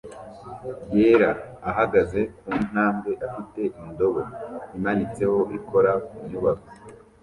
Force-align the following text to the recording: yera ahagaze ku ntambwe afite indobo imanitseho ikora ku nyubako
yera 0.95 1.31
ahagaze 1.69 2.19
ku 2.41 2.51
ntambwe 2.69 3.11
afite 3.27 3.61
indobo 3.83 4.21
imanitseho 4.77 5.39
ikora 5.57 5.91
ku 6.07 6.15
nyubako 6.29 6.69